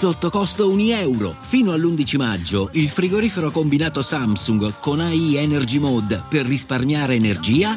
sotto 0.00 0.30
costo 0.30 0.70
1 0.70 0.94
euro. 0.94 1.36
Fino 1.38 1.72
all'11 1.72 2.16
maggio 2.16 2.70
il 2.72 2.88
frigorifero 2.88 3.50
combinato 3.50 4.00
Samsung 4.00 4.80
con 4.80 4.98
AI 4.98 5.36
Energy 5.36 5.76
Mode 5.76 6.24
per 6.26 6.46
risparmiare 6.46 7.16
energia 7.16 7.76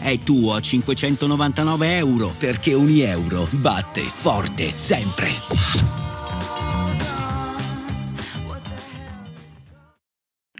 è 0.00 0.18
tuo 0.20 0.54
a 0.54 0.62
599 0.62 1.96
euro 1.98 2.32
perché 2.38 2.72
ogni 2.72 3.00
euro 3.00 3.46
batte 3.50 4.00
forte 4.00 4.72
sempre. 4.74 5.28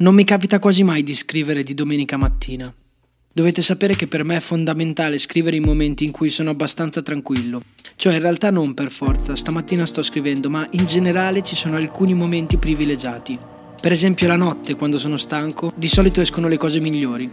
Non 0.00 0.14
mi 0.14 0.25
capita 0.25 0.59
quasi 0.59 0.82
mai 0.82 1.02
di 1.02 1.14
scrivere 1.14 1.62
di 1.62 1.72
domenica 1.72 2.18
mattina. 2.18 2.70
Dovete 3.32 3.62
sapere 3.62 3.96
che 3.96 4.09
per 4.09 4.25
me 4.25 4.36
è 4.36 4.40
fondamentale 4.40 5.16
scrivere 5.16 5.56
in 5.56 5.64
momenti 5.64 6.04
in 6.04 6.11
cui 6.11 6.29
sono 6.29 6.50
abbastanza 6.50 7.00
tranquillo. 7.00 7.62
Cioè 7.99 8.15
in 8.15 8.21
realtà 8.21 8.53
non 8.53 8.75
per 8.75 8.93
forza, 8.93 9.35
stamattina 9.35 9.85
sto 9.85 10.05
scrivendo, 10.05 10.49
ma 10.49 10.64
in 10.71 10.87
generale 10.87 11.43
ci 11.43 11.57
sono 11.57 11.75
alcuni 11.75 12.14
momenti 12.14 12.57
privilegiati. 12.57 13.36
Per 13.82 13.91
esempio 13.91 14.29
la 14.29 14.36
notte, 14.36 14.77
quando 14.77 15.00
sono 15.00 15.17
stanco, 15.17 15.72
di 15.75 15.89
solito 15.89 16.21
escono 16.21 16.46
le 16.46 16.58
cose 16.58 16.79
migliori, 16.79 17.29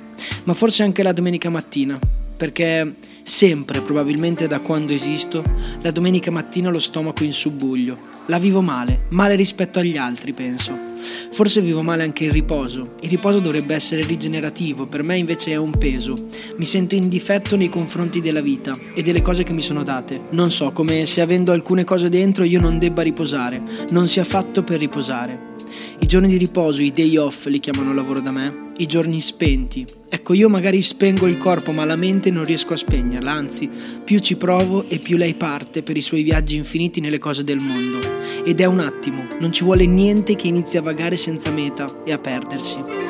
ma 0.45 0.53
forse 0.55 0.81
anche 0.81 1.03
la 1.03 1.11
domenica 1.11 1.51
mattina, 1.51 1.99
perché 2.35 2.95
sempre, 3.21 3.81
probabilmente 3.81 4.47
da 4.47 4.59
quando 4.59 4.91
esisto, 4.91 5.43
la 5.83 5.91
domenica 5.91 6.31
mattina 6.31 6.69
ho 6.69 6.71
lo 6.71 6.79
stomaco 6.79 7.23
in 7.23 7.33
subbuglio. 7.33 7.99
La 8.25 8.39
vivo 8.39 8.61
male, 8.61 9.05
male 9.09 9.35
rispetto 9.35 9.77
agli 9.77 9.97
altri, 9.97 10.33
penso. 10.33 10.84
Forse 11.31 11.61
vivo 11.61 11.81
male 11.81 12.03
anche 12.03 12.25
il 12.25 12.31
riposo. 12.31 12.95
Il 13.01 13.09
riposo 13.09 13.39
dovrebbe 13.39 13.75
essere 13.75 14.03
rigenerativo, 14.03 14.87
per 14.87 15.03
me 15.03 15.17
invece 15.17 15.51
è 15.51 15.55
un 15.55 15.77
peso. 15.77 16.15
Mi 16.57 16.65
sento 16.65 16.95
in 16.95 17.09
difetto 17.09 17.55
nei 17.55 17.69
confronti 17.69 18.21
della 18.21 18.41
vita 18.41 18.73
e 18.93 19.01
delle 19.01 19.21
cose 19.21 19.43
che 19.43 19.53
mi 19.53 19.61
sono 19.61 19.83
date. 19.83 20.21
Non 20.31 20.51
so, 20.51 20.71
come 20.71 21.05
se 21.05 21.21
avendo 21.21 21.51
alcune 21.51 21.83
cose 21.83 22.09
dentro 22.09 22.43
io 22.43 22.59
non 22.59 22.79
debba 22.79 23.01
riposare, 23.01 23.61
non 23.89 24.07
sia 24.07 24.23
fatto 24.23 24.63
per 24.63 24.79
riposare. 24.79 25.54
I 25.97 26.05
giorni 26.07 26.27
di 26.27 26.37
riposo, 26.37 26.81
i 26.81 26.91
day 26.91 27.15
off 27.17 27.45
li 27.45 27.59
chiamano 27.59 27.93
lavoro 27.93 28.19
da 28.19 28.31
me, 28.31 28.71
i 28.77 28.85
giorni 28.85 29.21
spenti. 29.21 29.85
Ecco, 30.09 30.33
io 30.33 30.49
magari 30.49 30.81
spengo 30.81 31.25
il 31.25 31.37
corpo, 31.37 31.71
ma 31.71 31.85
la 31.85 31.95
mente 31.95 32.29
non 32.29 32.43
riesco 32.43 32.73
a 32.73 32.77
spegnerla, 32.77 33.31
anzi, 33.31 33.69
più 34.03 34.19
ci 34.19 34.35
provo 34.35 34.87
e 34.89 34.99
più 34.99 35.17
lei 35.17 35.35
parte 35.35 35.83
per 35.83 35.95
i 35.97 36.01
suoi 36.01 36.23
viaggi 36.23 36.57
infiniti 36.57 36.99
nelle 36.99 37.19
cose 37.19 37.43
del 37.43 37.59
mondo. 37.59 37.99
Ed 38.43 38.59
è 38.59 38.65
un 38.65 38.79
attimo, 38.79 39.25
non 39.39 39.51
ci 39.51 39.63
vuole 39.63 39.85
niente 39.85 40.35
che 40.35 40.47
inizi 40.47 40.77
a 40.77 40.81
vagare 40.81 41.17
senza 41.17 41.49
meta 41.49 42.03
e 42.03 42.11
a 42.11 42.19
perdersi. 42.19 43.04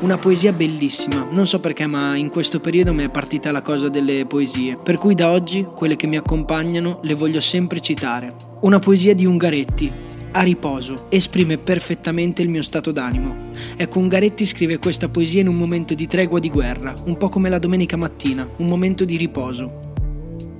Una 0.00 0.16
poesia 0.16 0.54
bellissima, 0.54 1.28
non 1.30 1.46
so 1.46 1.60
perché 1.60 1.86
ma 1.86 2.16
in 2.16 2.30
questo 2.30 2.58
periodo 2.58 2.94
mi 2.94 3.04
è 3.04 3.10
partita 3.10 3.52
la 3.52 3.60
cosa 3.60 3.90
delle 3.90 4.24
poesie, 4.24 4.78
per 4.82 4.96
cui 4.96 5.14
da 5.14 5.30
oggi 5.30 5.62
quelle 5.62 5.94
che 5.94 6.06
mi 6.06 6.16
accompagnano 6.16 7.00
le 7.02 7.12
voglio 7.12 7.40
sempre 7.40 7.80
citare. 7.80 8.34
Una 8.62 8.78
poesia 8.78 9.14
di 9.14 9.26
Ungaretti, 9.26 9.92
a 10.32 10.40
riposo, 10.40 11.04
esprime 11.10 11.58
perfettamente 11.58 12.40
il 12.40 12.48
mio 12.48 12.62
stato 12.62 12.92
d'animo. 12.92 13.50
Ecco, 13.76 13.98
Ungaretti 13.98 14.46
scrive 14.46 14.78
questa 14.78 15.10
poesia 15.10 15.42
in 15.42 15.48
un 15.48 15.56
momento 15.56 15.92
di 15.92 16.06
tregua 16.06 16.38
di 16.38 16.48
guerra, 16.48 16.94
un 17.04 17.18
po' 17.18 17.28
come 17.28 17.50
la 17.50 17.58
domenica 17.58 17.98
mattina, 17.98 18.48
un 18.56 18.68
momento 18.68 19.04
di 19.04 19.18
riposo. 19.18 19.92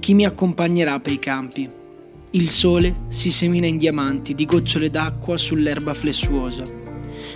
Chi 0.01 0.13
mi 0.13 0.27
accompagnerà 0.27 1.01
per 1.01 1.13
i 1.13 1.19
campi? 1.19 1.67
Il 2.33 2.51
sole 2.51 3.05
si 3.09 3.31
semina 3.31 3.67
in 3.67 3.79
diamanti 3.79 4.35
di 4.35 4.45
gocciole 4.45 4.91
d'acqua 4.91 5.39
sull'erba 5.39 5.95
flessuosa 5.95 6.80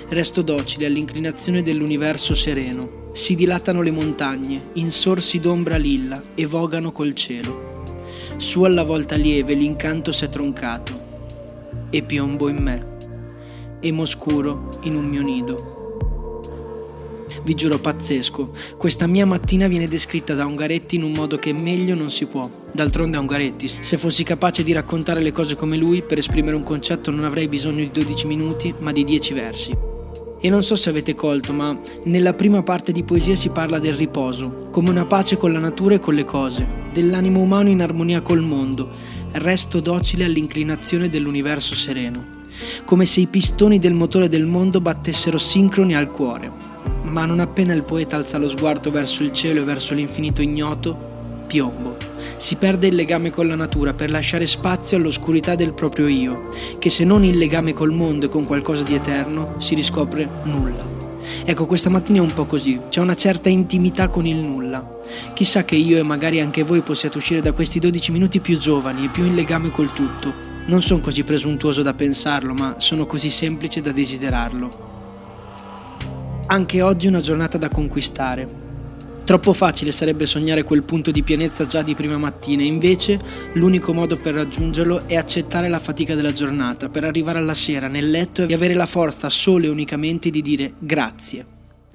resto 0.09 0.43
docile 0.43 0.87
all'inclinazione 0.87 1.63
dell'universo 1.63 2.35
sereno. 2.35 3.11
Si 3.13 3.35
dilatano 3.35 3.81
le 3.83 3.91
montagne, 3.91 4.71
in 4.75 4.91
sorsi 4.91 5.39
d'ombra 5.39 5.77
lilla, 5.77 6.23
e 6.35 6.47
vogano 6.47 6.93
col 6.93 7.15
cielo. 7.15 7.83
Su 8.37 8.65
alla 8.65 8.83
volta 8.83 9.15
lieve 9.15 9.55
l'incanto 9.55 10.11
s'è 10.11 10.29
troncato, 10.29 11.01
e 11.91 12.03
piombo 12.03 12.49
in 12.49 12.57
me, 12.57 12.97
emo 13.81 14.05
scuro 14.05 14.71
in 14.83 14.97
un 14.97 15.05
mio 15.05 15.23
nido. 15.23 15.73
Vi 17.45 17.55
giuro 17.55 17.79
pazzesco, 17.79 18.53
questa 18.79 19.07
mia 19.07 19.27
mattina 19.27 19.69
viene 19.69 19.87
descritta 19.87 20.35
da 20.35 20.47
Ungaretti 20.47 20.97
in 20.97 21.03
un 21.03 21.13
modo 21.13 21.39
che 21.39 21.53
meglio 21.53 21.95
non 21.95 22.11
si 22.11 22.25
può. 22.25 22.49
D'altronde 22.73 23.19
Ungaretti, 23.19 23.71
se 23.81 23.99
fossi 23.99 24.25
capace 24.25 24.63
di 24.63 24.73
raccontare 24.73 25.21
le 25.21 25.31
cose 25.31 25.55
come 25.55 25.77
lui, 25.77 26.03
per 26.03 26.19
esprimere 26.19 26.57
un 26.57 26.63
concetto 26.63 27.11
non 27.11 27.25
avrei 27.25 27.47
bisogno 27.47 27.85
di 27.85 27.91
12 27.91 28.27
minuti, 28.27 28.75
ma 28.79 28.93
di 28.93 29.05
10 29.05 29.35
versi. 29.35 29.93
E 30.45 30.51
non 30.51 30.63
so 30.63 30.77
se 30.77 30.91
avete 30.91 31.15
colto, 31.15 31.55
ma 31.55 31.75
nella 32.03 32.35
prima 32.35 32.63
parte 32.63 32.93
di 32.93 33.03
poesia 33.03 33.35
si 33.35 33.49
parla 33.49 33.79
del 33.79 33.95
riposo, 33.95 34.69
come 34.71 34.91
una 34.91 35.07
pace 35.07 35.39
con 35.39 35.55
la 35.55 35.59
natura 35.59 35.95
e 35.95 36.01
con 36.01 36.13
le 36.13 36.25
cose, 36.25 36.69
dell'animo 36.93 37.41
umano 37.41 37.71
in 37.71 37.81
armonia 37.81 38.21
col 38.21 38.43
mondo, 38.43 38.91
resto 39.33 39.81
docile 39.81 40.25
all'inclinazione 40.25 41.09
dell'universo 41.09 41.75
sereno, 41.75 42.43
come 42.85 43.07
se 43.07 43.21
i 43.21 43.27
pistoni 43.27 43.79
del 43.79 43.95
motore 43.95 44.29
del 44.29 44.45
mondo 44.45 44.83
battessero 44.83 45.39
sincroni 45.39 45.97
al 45.97 46.11
cuore. 46.11 46.53
Ma 47.05 47.25
non 47.25 47.41
appena 47.41 47.73
il 47.73 47.85
poeta 47.85 48.17
alza 48.17 48.37
lo 48.37 48.51
sguardo 48.51 48.91
verso 48.91 49.23
il 49.23 49.33
cielo 49.33 49.63
e 49.63 49.65
verso 49.65 49.95
l'infinito 49.95 50.43
ignoto, 50.43 51.45
piombo. 51.47 52.04
Si 52.37 52.57
perde 52.57 52.89
il 52.89 52.95
legame 52.95 53.31
con 53.31 53.47
la 53.47 53.55
natura 53.55 53.95
per 53.95 54.11
lasciare 54.11 54.47
spazio 54.47 54.97
all'oscurità 54.97 55.55
del 55.55 55.73
proprio 55.73 56.07
io, 56.07 56.49
che 56.79 56.91
se 56.91 57.05
non 57.05 57.25
il 57.25 57.39
legame 57.39 57.73
col 57.73 57.93
mondo 57.93 58.27
e 58.27 58.29
con 58.29 58.45
qualcosa 58.45 58.83
di 58.83 58.95
eterno, 58.95 59.55
si 59.59 59.75
riscopre 59.75 60.29
nulla. 60.45 61.05
Ecco, 61.45 61.67
questa 61.67 61.91
mattina 61.91 62.19
è 62.19 62.23
un 62.23 62.33
po' 62.33 62.47
così, 62.47 62.81
c'è 62.89 63.01
una 63.01 63.15
certa 63.15 63.49
intimità 63.49 64.09
con 64.09 64.27
il 64.27 64.37
nulla. 64.37 65.01
Chissà 65.35 65.65
che 65.65 65.77
io 65.77 65.99
e 65.99 66.03
magari 66.03 66.41
anche 66.41 66.63
voi 66.63 66.83
possiate 66.83 67.19
uscire 67.19 67.41
da 67.41 67.53
questi 67.53 67.79
12 67.79 68.13
minuti 68.13 68.41
più 68.41 68.59
giovani 68.59 69.05
e 69.05 69.09
più 69.09 69.25
in 69.25 69.35
legame 69.35 69.71
col 69.71 69.93
tutto. 69.93 70.33
Non 70.67 70.81
sono 70.81 71.01
così 71.01 71.23
presuntuoso 71.23 71.83
da 71.83 71.95
pensarlo, 71.95 72.55
ma 72.55 72.77
sono 72.79 73.07
così 73.07 73.31
semplice 73.31 73.81
da 73.81 73.93
desiderarlo. 73.93 74.93
Anche 76.47 76.83
oggi 76.83 77.07
è 77.07 77.09
una 77.11 77.21
giornata 77.21 77.59
da 77.59 77.69
conquistare, 77.69 78.64
Troppo 79.25 79.55
facile 79.55 79.91
sarebbe 79.91 80.27
sognare 80.27 80.65
quel 80.65 80.83
punto 80.83 81.11
di 81.11 81.23
pienezza 81.23 81.65
già 81.65 81.81
di 81.81 81.95
prima 81.95 82.19
mattina, 82.19 82.63
invece 82.63 83.19
l'unico 83.55 83.95
modo 83.95 84.17
per 84.17 84.35
raggiungerlo 84.35 85.09
è 85.09 85.17
accettare 85.17 85.71
la 85.71 85.79
fatica 85.79 86.15
della 86.15 86.35
giornata, 86.35 86.91
per 86.91 87.05
arrivare 87.05 87.39
alla 87.39 87.55
sera 87.55 87.89
nel 87.89 88.11
letto 88.11 88.47
e 88.47 88.53
avere 88.53 88.75
la 88.75 88.85
forza 88.85 89.31
solo 89.31 89.65
e 89.65 89.71
unicamente 89.71 90.29
di 90.29 90.43
dire 90.43 90.75
grazie. 90.79 91.47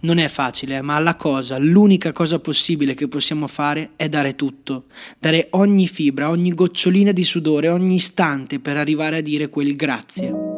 Non 0.01 0.18
è 0.18 0.28
facile, 0.28 0.81
ma 0.81 0.97
la 0.97 1.16
cosa, 1.16 1.59
l'unica 1.59 2.12
cosa 2.13 2.39
possibile 2.39 2.95
che 2.95 3.07
possiamo 3.07 3.45
fare 3.45 3.91
è 3.95 4.09
dare 4.09 4.34
tutto, 4.34 4.85
dare 5.19 5.50
ogni 5.51 5.88
fibra, 5.88 6.29
ogni 6.29 6.53
gocciolina 6.53 7.12
di 7.12 7.23
sudore, 7.23 7.69
ogni 7.69 7.95
istante 7.95 8.59
per 8.59 8.75
arrivare 8.75 9.18
a 9.18 9.22
dire 9.22 9.50
quel 9.50 9.75
grazie. 9.75 10.48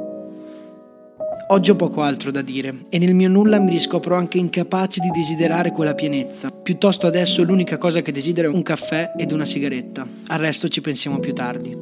Oggi 1.51 1.69
ho 1.71 1.75
poco 1.75 2.01
altro 2.01 2.31
da 2.31 2.41
dire 2.41 2.85
e 2.89 2.97
nel 2.97 3.13
mio 3.13 3.27
nulla 3.27 3.59
mi 3.59 3.71
riscopro 3.71 4.15
anche 4.15 4.37
incapace 4.37 5.01
di 5.01 5.09
desiderare 5.09 5.73
quella 5.73 5.93
pienezza. 5.93 6.49
Piuttosto 6.49 7.07
adesso 7.07 7.43
l'unica 7.43 7.77
cosa 7.77 8.01
che 8.01 8.13
desidero 8.13 8.49
è 8.49 8.53
un 8.53 8.63
caffè 8.63 9.11
ed 9.17 9.33
una 9.33 9.43
sigaretta. 9.43 10.07
Al 10.27 10.39
resto 10.39 10.69
ci 10.69 10.79
pensiamo 10.79 11.19
più 11.19 11.33
tardi. 11.33 11.75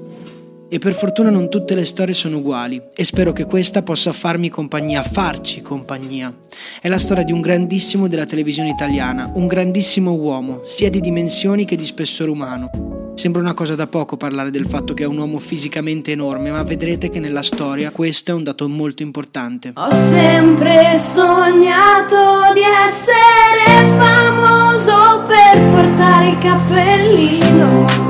E 0.70 0.78
per 0.78 0.94
fortuna 0.94 1.30
non 1.30 1.50
tutte 1.50 1.76
le 1.76 1.86
storie 1.86 2.14
sono 2.14 2.38
uguali 2.38 2.82
e 2.96 3.04
spero 3.04 3.34
che 3.34 3.46
questa 3.46 3.82
possa 3.82 4.14
farmi 4.14 4.50
compagnia, 4.50 5.04
farci 5.04 5.62
compagnia. 5.62 6.34
È 6.80 6.88
la 6.88 7.00
storia 7.00 7.24
di 7.24 7.32
un 7.32 7.42
grandissimo 7.42 8.08
della 8.08 8.26
televisione 8.26 8.70
italiana, 8.70 9.32
un 9.34 9.48
grandissimo 9.48 10.14
uomo, 10.14 10.62
sia 10.66 10.90
di 10.90 11.00
dimensioni 11.00 11.66
che 11.66 11.76
di 11.76 11.86
spessore 11.86 12.30
umano 12.30 13.00
Sembra 13.20 13.42
una 13.42 13.54
cosa 13.54 13.76
da 13.76 13.86
poco 13.86 14.16
parlare 14.16 14.50
del 14.50 14.66
fatto 14.66 14.94
che 14.94 15.04
è 15.04 15.06
un 15.06 15.18
uomo 15.18 15.40
fisicamente 15.40 16.14
enorme, 16.14 16.52
ma 16.52 16.64
vedrete 16.64 17.10
che 17.10 17.20
nella 17.20 17.42
storia 17.42 17.92
questo 17.92 18.32
è 18.32 18.34
un 18.34 18.46
dato 18.46 18.70
molto 18.70 19.04
importante. 19.04 19.74
Ho 19.76 19.92
sempre 20.10 20.98
sognato 20.98 22.54
di 22.54 22.62
essere 22.62 23.98
famoso 23.98 25.26
per 25.28 25.62
portare 25.70 26.30
il 26.30 26.38
cappellino 26.38 28.09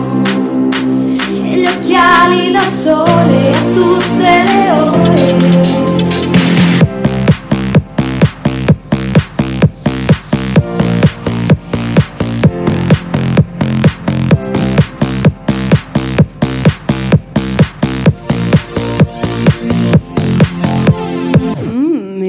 occhiali 2.00 2.52
da 2.52 2.62
sole 2.62 3.50
a 3.50 3.62
tutte 3.74 4.44
le 4.44 4.72
ore. 4.72 5.18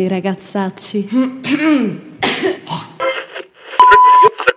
ragazzacci. 0.09 1.09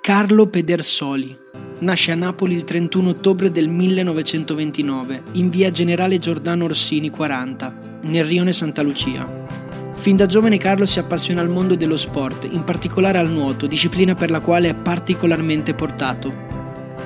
Carlo 0.01 0.47
Pedersoli 0.47 1.42
nasce 1.83 2.11
a 2.11 2.15
Napoli 2.15 2.55
il 2.55 2.63
31 2.63 3.09
ottobre 3.09 3.51
del 3.51 3.67
1929 3.67 5.23
in 5.33 5.49
via 5.49 5.69
Generale 5.69 6.17
Giordano 6.17 6.63
Orsini 6.63 7.09
40, 7.09 7.99
nel 8.03 8.25
rione 8.25 8.53
Santa 8.53 8.81
Lucia. 8.81 9.29
Fin 9.93 10.15
da 10.15 10.25
giovane 10.25 10.57
Carlo 10.57 10.85
si 10.85 10.99
appassiona 10.99 11.41
al 11.41 11.49
mondo 11.49 11.75
dello 11.75 11.97
sport, 11.97 12.47
in 12.49 12.63
particolare 12.63 13.17
al 13.17 13.29
nuoto, 13.29 13.67
disciplina 13.67 14.15
per 14.15 14.31
la 14.31 14.39
quale 14.39 14.69
è 14.69 14.73
particolarmente 14.73 15.73
portato. 15.73 16.42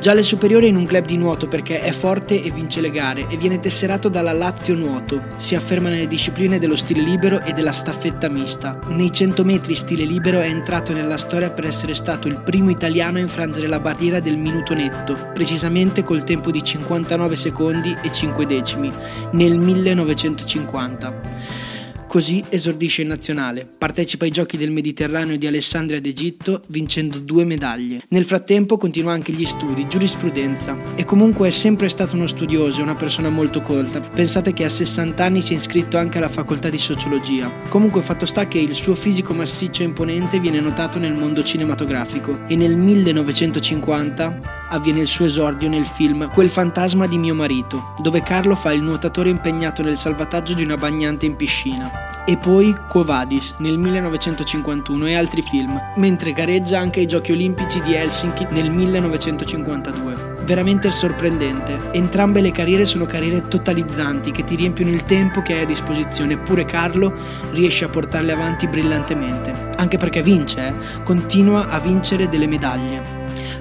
Già 0.07 0.13
alle 0.13 0.23
superiori 0.23 0.67
è 0.67 0.69
in 0.69 0.77
un 0.77 0.85
club 0.85 1.05
di 1.05 1.17
nuoto 1.17 1.49
perché 1.49 1.81
è 1.81 1.91
forte 1.91 2.41
e 2.41 2.49
vince 2.49 2.79
le 2.79 2.91
gare 2.91 3.27
e 3.27 3.35
viene 3.35 3.59
tesserato 3.59 4.07
dalla 4.07 4.31
Lazio 4.31 4.73
Nuoto. 4.73 5.21
Si 5.35 5.53
afferma 5.53 5.89
nelle 5.89 6.07
discipline 6.07 6.59
dello 6.59 6.77
stile 6.77 7.01
libero 7.01 7.41
e 7.41 7.51
della 7.51 7.73
staffetta 7.73 8.29
mista. 8.29 8.79
Nei 8.87 9.11
100 9.11 9.43
metri 9.43 9.75
stile 9.75 10.05
libero 10.05 10.39
è 10.39 10.47
entrato 10.47 10.93
nella 10.93 11.17
storia 11.17 11.51
per 11.51 11.65
essere 11.65 11.93
stato 11.93 12.29
il 12.29 12.39
primo 12.39 12.69
italiano 12.69 13.17
a 13.17 13.19
infrangere 13.19 13.67
la 13.67 13.81
barriera 13.81 14.21
del 14.21 14.37
minuto 14.37 14.73
netto, 14.73 15.31
precisamente 15.33 16.03
col 16.03 16.23
tempo 16.23 16.51
di 16.51 16.63
59 16.63 17.35
secondi 17.35 17.93
e 18.01 18.09
5 18.09 18.45
decimi, 18.45 18.89
nel 19.31 19.59
1950. 19.59 21.66
Così 22.07 22.41
esordisce 22.47 23.01
in 23.01 23.09
nazionale, 23.09 23.67
partecipa 23.77 24.23
ai 24.23 24.31
giochi 24.31 24.55
del 24.55 24.71
Mediterraneo 24.71 25.35
di 25.35 25.45
Alessandria 25.45 25.99
d'Egitto 25.99 26.61
vincendo 26.69 27.19
due 27.19 27.43
medaglie. 27.43 28.01
Nel 28.09 28.23
frattempo 28.23 28.77
continua 28.77 29.11
anche 29.11 29.33
gli 29.33 29.45
studi, 29.45 29.89
giurisprudenza 29.89 30.77
e 30.95 31.03
comunque 31.03 31.49
è 31.49 31.51
sempre 31.51 31.89
stato 31.89 32.15
uno 32.15 32.25
studioso 32.25 32.79
e 32.79 32.83
una 32.83 32.95
persona 32.95 33.27
molto 33.29 33.61
colta. 33.61 33.99
Pensate 33.99 34.53
che 34.53 34.63
a 34.63 34.69
60 34.69 35.21
anni 35.21 35.41
si 35.41 35.53
è 35.53 35.57
iscritto 35.57 35.97
anche 35.97 36.17
alla 36.17 36.29
facoltà 36.29 36.69
di 36.69 36.77
sociologia. 36.77 37.51
Comunque 37.67 38.01
fatto 38.01 38.25
sta 38.25 38.47
che 38.47 38.57
il 38.57 38.73
suo 38.73 38.95
fisico 38.95 39.33
massiccio 39.33 39.83
e 39.83 39.87
imponente 39.87 40.39
viene 40.39 40.61
notato 40.61 40.99
nel 40.99 41.13
mondo 41.13 41.43
cinematografico 41.43 42.47
e 42.47 42.55
nel 42.55 42.77
1950 42.77 44.65
avviene 44.69 45.01
il 45.01 45.07
suo 45.07 45.25
esordio 45.25 45.69
nel 45.69 45.85
film 45.85 46.29
Quel 46.29 46.49
fantasma 46.49 47.05
di 47.05 47.17
mio 47.17 47.35
marito, 47.35 47.93
dove 48.01 48.21
Carlo 48.21 48.55
fa 48.55 48.71
il 48.71 48.81
nuotatore 48.81 49.29
impegnato 49.29 49.81
nel 49.81 49.97
salvataggio 49.97 50.53
di 50.53 50.63
una 50.63 50.77
bagnante 50.77 51.25
in 51.25 51.35
piscina 51.35 51.96
e 52.29 52.37
poi 52.37 52.75
Quo 52.89 53.05
Vadis 53.05 53.55
nel 53.59 53.77
1951 53.77 55.07
e 55.07 55.15
altri 55.15 55.41
film, 55.41 55.81
mentre 55.95 56.33
gareggia 56.33 56.77
anche 56.77 56.99
ai 56.99 57.07
Giochi 57.07 57.31
Olimpici 57.31 57.79
di 57.81 57.93
Helsinki 57.93 58.47
nel 58.49 58.69
1952. 58.69 60.35
Veramente 60.43 60.91
sorprendente. 60.91 61.89
Entrambe 61.91 62.41
le 62.41 62.51
carriere 62.51 62.83
sono 62.83 63.05
carriere 63.05 63.47
totalizzanti 63.47 64.31
che 64.31 64.43
ti 64.43 64.55
riempiono 64.55 64.91
il 64.91 65.05
tempo 65.05 65.41
che 65.41 65.53
hai 65.53 65.61
a 65.61 65.65
disposizione, 65.65 66.33
eppure 66.33 66.65
Carlo 66.65 67.13
riesce 67.51 67.85
a 67.85 67.89
portarle 67.89 68.33
avanti 68.33 68.67
brillantemente. 68.67 69.69
Anche 69.77 69.97
perché 69.97 70.21
vince, 70.21 70.67
eh? 70.67 71.03
continua 71.03 71.69
a 71.69 71.79
vincere 71.79 72.27
delle 72.27 72.47
medaglie. 72.47 73.16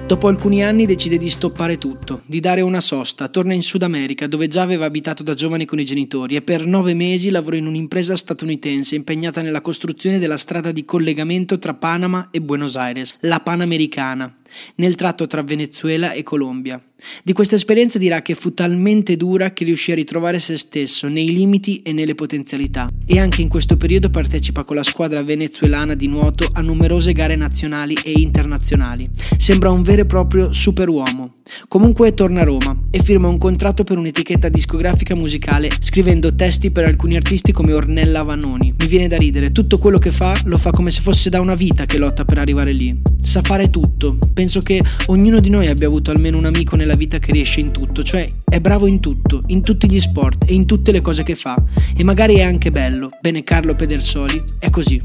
Dopo 0.07 0.29
alcuni 0.29 0.63
anni 0.63 0.85
decide 0.85 1.17
di 1.17 1.29
stoppare 1.29 1.77
tutto, 1.77 2.21
di 2.25 2.39
dare 2.39 2.61
una 2.61 2.79
sosta, 2.79 3.27
torna 3.27 3.53
in 3.53 3.61
Sud 3.61 3.81
America 3.81 4.25
dove 4.25 4.47
già 4.47 4.61
aveva 4.61 4.85
abitato 4.85 5.21
da 5.21 5.33
giovane 5.33 5.65
con 5.65 5.81
i 5.81 5.83
genitori 5.83 6.37
e 6.37 6.41
per 6.41 6.65
nove 6.65 6.93
mesi 6.93 7.29
lavora 7.29 7.57
in 7.57 7.67
un'impresa 7.67 8.15
statunitense 8.15 8.95
impegnata 8.95 9.41
nella 9.41 9.59
costruzione 9.59 10.17
della 10.17 10.37
strada 10.37 10.71
di 10.71 10.85
collegamento 10.85 11.59
tra 11.59 11.73
Panama 11.73 12.29
e 12.31 12.39
Buenos 12.39 12.77
Aires, 12.77 13.17
la 13.19 13.41
Panamericana, 13.41 14.33
nel 14.75 14.95
tratto 14.95 15.27
tra 15.27 15.43
Venezuela 15.43 16.11
e 16.11 16.23
Colombia. 16.23 16.81
Di 17.23 17.33
questa 17.33 17.55
esperienza 17.55 17.97
dirà 17.99 18.21
che 18.21 18.33
fu 18.33 18.53
talmente 18.53 19.17
dura 19.17 19.53
che 19.53 19.63
riuscì 19.63 19.91
a 19.91 19.95
ritrovare 19.95 20.39
se 20.39 20.57
stesso 20.57 21.07
nei 21.07 21.31
limiti 21.31 21.77
e 21.83 21.93
nelle 21.93 22.15
potenzialità 22.15 22.89
e 23.05 23.19
anche 23.19 23.41
in 23.41 23.49
questo 23.49 23.77
periodo 23.77 24.09
partecipa 24.09 24.63
con 24.63 24.75
la 24.75 24.83
squadra 24.83 25.21
venezuelana 25.21 25.93
di 25.93 26.07
nuoto 26.07 26.49
a 26.51 26.61
numerose 26.61 27.13
gare 27.13 27.35
nazionali 27.35 27.95
e 28.03 28.11
internazionali. 28.11 29.09
Sembra 29.37 29.69
un 29.69 29.83
vero 29.83 30.01
e 30.01 30.05
proprio 30.05 30.51
superuomo. 30.51 31.35
Comunque 31.67 32.13
torna 32.13 32.41
a 32.41 32.45
Roma 32.45 32.77
e 32.89 33.01
firma 33.01 33.27
un 33.27 33.37
contratto 33.37 33.83
per 33.83 33.97
un'etichetta 33.97 34.49
discografica 34.49 35.15
musicale 35.15 35.69
scrivendo 35.79 36.35
testi 36.35 36.71
per 36.71 36.85
alcuni 36.85 37.15
artisti 37.15 37.51
come 37.51 37.73
Ornella 37.73 38.23
Vannoni. 38.23 38.73
Mi 38.77 38.87
viene 38.87 39.07
da 39.07 39.17
ridere, 39.17 39.51
tutto 39.51 39.77
quello 39.77 39.99
che 39.99 40.11
fa 40.11 40.39
lo 40.45 40.57
fa 40.57 40.71
come 40.71 40.91
se 40.91 41.01
fosse 41.01 41.29
da 41.29 41.39
una 41.39 41.55
vita 41.55 41.85
che 41.85 41.97
lotta 41.97 42.25
per 42.25 42.39
arrivare 42.39 42.71
lì. 42.71 43.16
Sa 43.27 43.41
fare 43.41 43.69
tutto. 43.69 44.17
Penso 44.33 44.61
che 44.61 44.81
ognuno 45.07 45.41
di 45.41 45.49
noi 45.49 45.67
abbia 45.67 45.87
avuto 45.87 46.11
almeno 46.11 46.37
un 46.37 46.45
amico 46.45 46.77
nella 46.77 46.95
vita 46.95 47.19
che 47.19 47.33
riesce 47.33 47.59
in 47.59 47.71
tutto, 47.71 48.01
cioè 48.01 48.31
è 48.45 48.61
bravo 48.61 48.87
in 48.87 49.01
tutto, 49.01 49.43
in 49.47 49.61
tutti 49.61 49.89
gli 49.91 49.99
sport 49.99 50.45
e 50.47 50.53
in 50.53 50.65
tutte 50.65 50.93
le 50.93 51.01
cose 51.01 51.23
che 51.23 51.35
fa. 51.35 51.61
E 51.93 52.05
magari 52.05 52.35
è 52.35 52.43
anche 52.43 52.71
bello. 52.71 53.09
Bene, 53.19 53.43
Carlo 53.43 53.75
Pedersoli 53.75 54.41
è 54.59 54.69
così. 54.69 55.01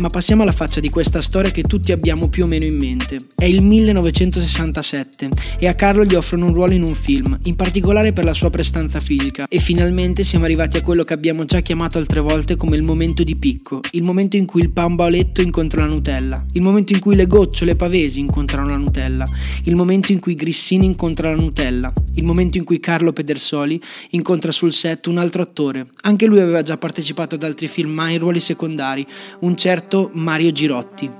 Ma 0.00 0.08
passiamo 0.08 0.40
alla 0.40 0.52
faccia 0.52 0.80
di 0.80 0.88
questa 0.88 1.20
storia 1.20 1.50
che 1.50 1.60
tutti 1.60 1.92
abbiamo 1.92 2.30
più 2.30 2.44
o 2.44 2.46
meno 2.46 2.64
in 2.64 2.74
mente. 2.74 3.18
È 3.34 3.44
il 3.44 3.60
1967 3.60 5.28
e 5.58 5.66
a 5.68 5.74
Carlo 5.74 6.06
gli 6.06 6.14
offrono 6.14 6.46
un 6.46 6.54
ruolo 6.54 6.72
in 6.72 6.82
un 6.82 6.94
film, 6.94 7.38
in 7.42 7.54
particolare 7.54 8.14
per 8.14 8.24
la 8.24 8.32
sua 8.32 8.48
prestanza 8.48 8.98
fisica. 8.98 9.46
E 9.46 9.58
finalmente 9.58 10.24
siamo 10.24 10.46
arrivati 10.46 10.78
a 10.78 10.80
quello 10.80 11.04
che 11.04 11.12
abbiamo 11.12 11.44
già 11.44 11.60
chiamato 11.60 11.98
altre 11.98 12.20
volte 12.20 12.56
come 12.56 12.76
il 12.76 12.82
momento 12.82 13.22
di 13.22 13.36
picco, 13.36 13.80
il 13.90 14.02
momento 14.02 14.38
in 14.38 14.46
cui 14.46 14.62
il 14.62 14.70
pambaoletto 14.70 15.42
incontra 15.42 15.82
la 15.82 15.88
Nutella, 15.88 16.46
il 16.54 16.62
momento 16.62 16.94
in 16.94 16.98
cui 16.98 17.14
le 17.14 17.26
gocciole 17.26 17.76
pavesi 17.76 18.20
incontrano 18.20 18.70
la 18.70 18.76
Nutella, 18.78 19.26
il 19.64 19.76
momento 19.76 20.12
in 20.12 20.18
cui 20.18 20.34
Grissini 20.34 20.86
incontra 20.86 21.28
la 21.28 21.36
Nutella, 21.36 21.92
il 22.14 22.24
momento 22.24 22.56
in 22.56 22.64
cui 22.64 22.80
Carlo 22.80 23.12
Pedersoli 23.12 23.78
incontra 24.12 24.50
sul 24.50 24.72
set 24.72 25.08
un 25.08 25.18
altro 25.18 25.42
attore. 25.42 25.88
Anche 26.04 26.24
lui 26.24 26.40
aveva 26.40 26.62
già 26.62 26.78
partecipato 26.78 27.34
ad 27.34 27.42
altri 27.42 27.68
film, 27.68 27.90
ma 27.90 28.08
in 28.08 28.18
ruoli 28.18 28.40
secondari, 28.40 29.06
un 29.40 29.54
certo 29.58 29.88
esperto 29.90 30.10
Mario 30.12 30.52
Girotti. 30.52 31.18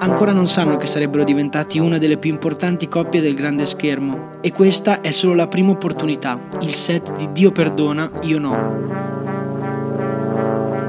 ancora 0.00 0.32
non 0.32 0.48
sanno 0.48 0.76
che 0.76 0.86
sarebbero 0.86 1.22
diventati 1.22 1.78
una 1.78 1.96
delle 1.96 2.18
più 2.18 2.30
importanti 2.30 2.88
coppie 2.88 3.20
del 3.20 3.34
grande 3.34 3.66
schermo 3.66 4.30
e 4.40 4.52
questa 4.52 5.00
è 5.00 5.12
solo 5.12 5.34
la 5.34 5.46
prima 5.46 5.70
opportunità, 5.70 6.40
il 6.62 6.74
set 6.74 7.14
di 7.14 7.30
Dio 7.30 7.52
perdona, 7.52 8.10
io 8.22 8.40
no. 8.40 8.97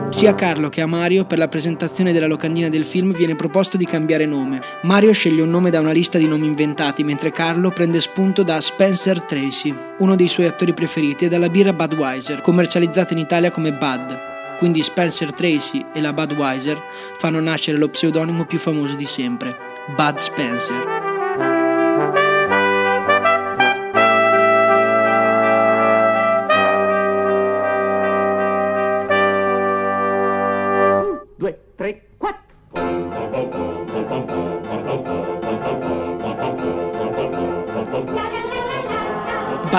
Sia 0.10 0.32
a 0.32 0.36
Carlo 0.36 0.70
che 0.70 0.82
a 0.82 0.86
Mario 0.86 1.24
per 1.24 1.38
la 1.38 1.48
presentazione 1.48 2.12
della 2.12 2.28
locandina 2.28 2.68
del 2.68 2.84
film 2.84 3.14
viene 3.14 3.36
proposto 3.36 3.78
di 3.78 3.86
cambiare 3.86 4.26
nome. 4.26 4.60
Mario 4.82 5.14
sceglie 5.14 5.42
un 5.42 5.50
nome 5.50 5.70
da 5.70 5.80
una 5.80 5.92
lista 5.92 6.18
di 6.18 6.28
nomi 6.28 6.46
inventati, 6.46 7.04
mentre 7.04 7.32
Carlo 7.32 7.70
prende 7.70 8.02
spunto 8.02 8.44
da 8.44 8.60
Spencer 8.60 9.22
Tracy, 9.22 9.74
uno 10.00 10.16
dei 10.16 10.28
suoi 10.28 10.48
attori 10.48 10.74
preferiti, 10.74 11.26
e 11.26 11.30
dalla 11.30 11.48
birra 11.48 11.74
Budweiser, 11.74 12.42
commercializzata 12.42 13.14
in 13.14 13.20
Italia 13.20 13.52
come 13.52 13.72
Bud. 13.72 14.20
Quindi 14.58 14.82
Spencer 14.82 15.32
Tracy 15.32 15.86
e 15.94 16.02
la 16.02 16.12
Budweiser 16.12 16.82
fanno 17.18 17.40
nascere 17.40 17.78
lo 17.78 17.88
pseudonimo 17.88 18.46
più 18.46 18.58
famoso 18.58 18.96
di 18.96 19.06
sempre, 19.06 19.56
Bud 19.96 20.18
Spencer. 20.18 21.09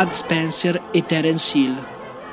Bud 0.01 0.13
Spencer 0.13 0.83
e 0.93 1.05
Terence 1.05 1.59
Hill, 1.59 1.79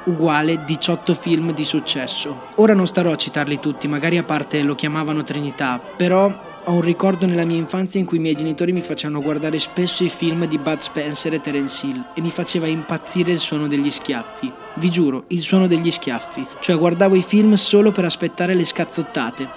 uguale 0.06 0.64
18 0.64 1.14
film 1.14 1.54
di 1.54 1.66
successo. 1.66 2.44
Ora 2.56 2.74
non 2.74 2.88
starò 2.88 3.12
a 3.12 3.18
citarli 3.18 3.60
tutti, 3.60 3.90
magari 3.90 4.18
a 4.18 4.24
parte 4.24 4.62
lo 4.64 4.74
chiamavano 4.74 5.24
Trinità, 5.24 5.78
però 5.78 6.62
ho 6.64 6.72
un 6.72 6.80
ricordo 6.80 7.26
nella 7.26 7.44
mia 7.44 7.58
infanzia 7.58 8.00
in 8.00 8.06
cui 8.06 8.20
i 8.20 8.22
miei 8.22 8.38
genitori 8.38 8.72
mi 8.72 8.80
facevano 8.80 9.22
guardare 9.22 9.60
spesso 9.60 10.06
i 10.06 10.10
film 10.10 10.46
di 10.46 10.58
Bud 10.58 10.80
Spencer 10.80 11.34
e 11.34 11.42
Terence 11.42 11.86
Hill 11.86 12.08
e 12.16 12.22
mi 12.22 12.30
faceva 12.30 12.68
impazzire 12.68 13.34
il 13.34 13.40
suono 13.40 13.68
degli 13.68 13.92
schiaffi. 13.92 14.50
Vi 14.76 14.90
giuro, 14.90 15.26
il 15.28 15.40
suono 15.40 15.68
degli 15.68 15.92
schiaffi. 15.92 16.48
Cioè 16.62 16.78
guardavo 16.78 17.16
i 17.16 17.22
film 17.22 17.56
solo 17.56 17.92
per 17.92 18.06
aspettare 18.06 18.54
le 18.54 18.64
scazzottate. 18.64 19.50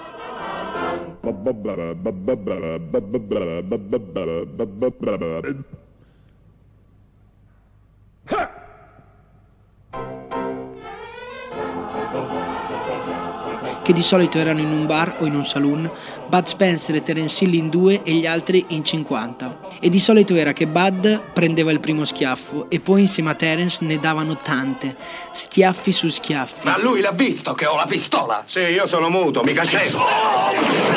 Che 13.91 13.93
di 13.93 14.01
solito 14.01 14.37
erano 14.37 14.61
in 14.61 14.71
un 14.71 14.85
bar 14.85 15.17
o 15.19 15.25
in 15.25 15.35
un 15.35 15.43
saloon, 15.43 15.91
Bud 16.27 16.45
Spencer 16.45 16.95
e 16.95 17.01
Terence 17.01 17.43
Hill 17.43 17.53
in 17.55 17.69
due 17.69 18.03
e 18.03 18.13
gli 18.13 18.25
altri 18.25 18.63
in 18.69 18.83
50. 18.83 19.69
E 19.79 19.89
di 19.89 19.99
solito 19.99 20.35
era 20.35 20.53
che 20.53 20.67
Bud 20.67 21.31
prendeva 21.33 21.71
il 21.71 21.79
primo 21.79 22.05
schiaffo 22.05 22.67
e 22.69 22.79
poi 22.79 23.01
insieme 23.01 23.31
a 23.31 23.35
Terence 23.35 23.83
ne 23.83 23.99
davano 23.99 24.37
tante, 24.37 24.95
schiaffi 25.31 25.91
su 25.91 26.09
schiaffi. 26.09 26.67
Ma 26.67 26.79
lui 26.79 27.01
l'ha 27.01 27.11
visto 27.11 27.53
che 27.53 27.65
ho 27.65 27.75
la 27.75 27.85
pistola? 27.85 28.43
Sì, 28.45 28.59
io 28.59 28.87
sono 28.87 29.09
muto, 29.09 29.43
mica 29.43 29.65
ceco. 29.65 30.90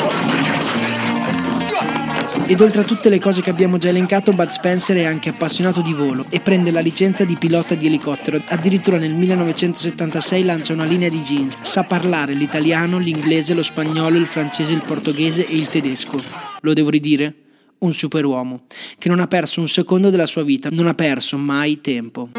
Ed 2.47 2.61
oltre 2.61 2.81
a 2.81 2.83
tutte 2.83 3.09
le 3.09 3.19
cose 3.19 3.41
che 3.41 3.49
abbiamo 3.49 3.79
già 3.79 3.89
elencato, 3.89 4.31
Bud 4.31 4.49
Spencer 4.49 4.97
è 4.97 5.03
anche 5.03 5.29
appassionato 5.29 5.81
di 5.81 5.93
volo 5.93 6.27
e 6.29 6.39
prende 6.41 6.69
la 6.69 6.79
licenza 6.79 7.25
di 7.25 7.35
pilota 7.35 7.73
di 7.73 7.87
elicottero. 7.87 8.39
Addirittura 8.49 8.99
nel 8.99 9.13
1976 9.13 10.43
lancia 10.43 10.73
una 10.73 10.83
linea 10.83 11.09
di 11.09 11.21
jeans. 11.21 11.59
Sa 11.63 11.85
parlare 11.85 12.33
l'italiano, 12.33 12.99
l'inglese, 12.99 13.55
lo 13.55 13.63
spagnolo, 13.63 14.19
il 14.19 14.27
francese, 14.27 14.73
il 14.73 14.83
portoghese 14.85 15.47
e 15.47 15.55
il 15.55 15.69
tedesco. 15.69 16.21
Lo 16.61 16.73
devo 16.73 16.91
ridire? 16.91 17.33
Un 17.79 17.93
superuomo, 17.93 18.65
che 18.99 19.09
non 19.09 19.19
ha 19.19 19.27
perso 19.27 19.59
un 19.59 19.67
secondo 19.67 20.11
della 20.11 20.27
sua 20.27 20.43
vita, 20.43 20.69
non 20.71 20.85
ha 20.85 20.93
perso 20.93 21.37
mai 21.37 21.81
tempo. 21.81 22.29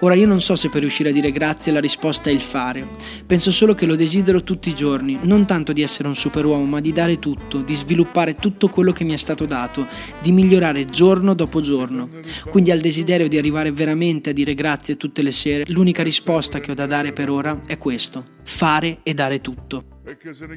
Ora 0.00 0.14
io 0.14 0.28
non 0.28 0.40
so 0.40 0.54
se 0.54 0.68
per 0.68 0.80
riuscire 0.80 1.08
a 1.08 1.12
dire 1.12 1.32
grazie 1.32 1.72
la 1.72 1.80
risposta 1.80 2.30
è 2.30 2.32
il 2.32 2.40
fare. 2.40 2.86
Penso 3.26 3.50
solo 3.50 3.74
che 3.74 3.84
lo 3.84 3.96
desidero 3.96 4.44
tutti 4.44 4.68
i 4.68 4.74
giorni, 4.74 5.18
non 5.22 5.44
tanto 5.44 5.72
di 5.72 5.82
essere 5.82 6.06
un 6.06 6.14
superuomo, 6.14 6.64
ma 6.64 6.80
di 6.80 6.92
dare 6.92 7.18
tutto, 7.18 7.62
di 7.62 7.74
sviluppare 7.74 8.36
tutto 8.36 8.68
quello 8.68 8.92
che 8.92 9.02
mi 9.02 9.12
è 9.12 9.16
stato 9.16 9.44
dato, 9.44 9.86
di 10.20 10.30
migliorare 10.30 10.84
giorno 10.84 11.34
dopo 11.34 11.60
giorno. 11.60 12.08
Quindi 12.48 12.70
al 12.70 12.80
desiderio 12.80 13.26
di 13.26 13.38
arrivare 13.38 13.72
veramente 13.72 14.30
a 14.30 14.32
dire 14.32 14.54
grazie 14.54 14.96
tutte 14.96 15.22
le 15.22 15.32
sere, 15.32 15.64
l'unica 15.66 16.04
risposta 16.04 16.60
che 16.60 16.70
ho 16.70 16.74
da 16.74 16.86
dare 16.86 17.12
per 17.12 17.28
ora 17.28 17.60
è 17.66 17.76
questo: 17.76 18.24
fare 18.44 19.00
e 19.02 19.14
dare 19.14 19.40
tutto. 19.40 19.97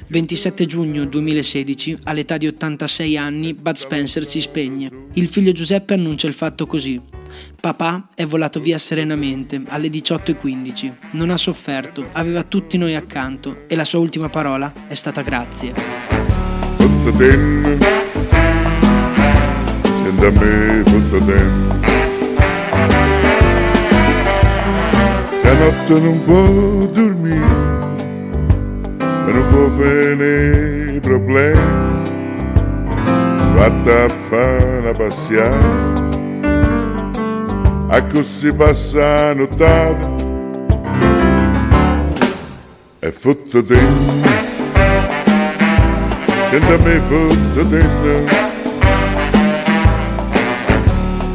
27 0.07 0.65
giugno 0.65 1.05
2016, 1.05 1.99
all'età 2.03 2.37
di 2.37 2.47
86 2.47 3.17
anni, 3.17 3.53
Bud 3.53 3.75
Spencer 3.75 4.23
si 4.23 4.39
spegne. 4.39 4.89
Il 5.13 5.27
figlio 5.27 5.51
Giuseppe 5.51 5.93
annuncia 5.93 6.27
il 6.27 6.33
fatto 6.33 6.65
così. 6.65 7.01
Papà 7.59 8.09
è 8.15 8.25
volato 8.25 8.61
via 8.61 8.77
serenamente 8.77 9.61
alle 9.67 9.89
18.15. 9.89 10.93
Non 11.13 11.29
ha 11.31 11.37
sofferto, 11.37 12.07
aveva 12.13 12.43
tutti 12.43 12.77
noi 12.77 12.95
accanto 12.95 13.65
e 13.67 13.75
la 13.75 13.83
sua 13.83 13.99
ultima 13.99 14.29
parola 14.29 14.71
è 14.87 14.93
stata 14.93 15.21
grazie. 15.21 15.73
Stanotte 25.39 25.99
non 25.99 26.23
può 26.23 26.85
dormire 26.85 27.09
e 27.09 27.10
non 29.31 29.47
può 29.49 29.69
fare 29.69 30.99
problemi. 31.01 31.59
Vatta 33.55 34.03
a 34.03 34.09
fare 34.09 34.77
una 34.79 34.91
passiata 34.91 35.91
a 37.93 38.01
così 38.05 38.53
passa 38.53 39.33
nottata 39.33 40.15
e 42.99 43.11
fottete 43.11 43.77
che 46.49 46.59
da 46.59 46.77
me 46.77 47.01
fottete 47.09 47.89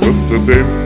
fottete 0.01 0.86